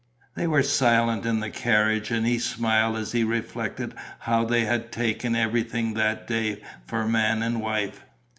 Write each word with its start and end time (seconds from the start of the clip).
They 0.33 0.47
were 0.47 0.63
silent 0.63 1.27
in 1.27 1.41
the 1.41 1.51
carriage; 1.51 2.09
and 2.09 2.25
he 2.25 2.39
smiled 2.39 2.97
as 2.97 3.11
he 3.11 3.23
reflected 3.23 3.93
how 4.21 4.45
they 4.45 4.65
had 4.65 4.89
been 4.89 4.89
taken 4.91 5.35
everywhere 5.35 5.93
that 5.93 6.25
day 6.25 6.63
for 6.87 7.05
man 7.07 7.43
and 7.43 7.61
wife. 7.61 8.03